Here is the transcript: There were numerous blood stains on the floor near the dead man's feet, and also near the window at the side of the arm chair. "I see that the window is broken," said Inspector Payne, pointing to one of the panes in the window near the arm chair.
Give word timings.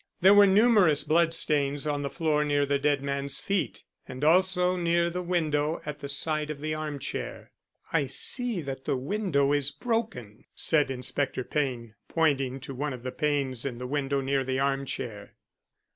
There 0.21 0.33
were 0.33 0.47
numerous 0.47 1.03
blood 1.03 1.31
stains 1.31 1.85
on 1.85 2.01
the 2.01 2.09
floor 2.09 2.43
near 2.43 2.65
the 2.65 2.79
dead 2.79 3.03
man's 3.03 3.39
feet, 3.39 3.83
and 4.07 4.23
also 4.23 4.75
near 4.75 5.11
the 5.11 5.21
window 5.21 5.79
at 5.85 5.99
the 5.99 6.09
side 6.09 6.49
of 6.49 6.59
the 6.59 6.73
arm 6.73 6.97
chair. 6.97 7.51
"I 7.93 8.07
see 8.07 8.61
that 8.61 8.85
the 8.85 8.97
window 8.97 9.53
is 9.53 9.69
broken," 9.69 10.45
said 10.55 10.89
Inspector 10.89 11.43
Payne, 11.43 11.93
pointing 12.07 12.59
to 12.61 12.73
one 12.73 12.93
of 12.93 13.03
the 13.03 13.11
panes 13.11 13.63
in 13.63 13.77
the 13.77 13.85
window 13.85 14.21
near 14.21 14.43
the 14.43 14.57
arm 14.59 14.87
chair. 14.87 15.35